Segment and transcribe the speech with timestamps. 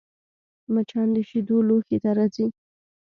[0.73, 2.45] مچان د شیدو لوښي ته راځي